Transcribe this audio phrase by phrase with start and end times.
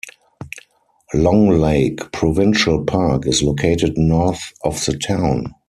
[1.13, 5.53] Long Lake Provincial Park is located north of the town.